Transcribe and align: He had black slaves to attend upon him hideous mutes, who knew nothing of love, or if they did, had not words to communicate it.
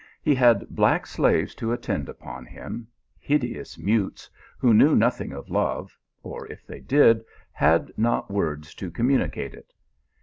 He 0.23 0.33
had 0.33 0.67
black 0.69 1.05
slaves 1.05 1.53
to 1.53 1.71
attend 1.71 2.09
upon 2.09 2.47
him 2.47 2.87
hideous 3.19 3.77
mutes, 3.77 4.31
who 4.57 4.73
knew 4.73 4.95
nothing 4.95 5.31
of 5.31 5.47
love, 5.51 5.95
or 6.23 6.47
if 6.47 6.65
they 6.65 6.79
did, 6.79 7.23
had 7.51 7.91
not 7.97 8.31
words 8.31 8.73
to 8.73 8.89
communicate 8.89 9.53
it. 9.53 9.71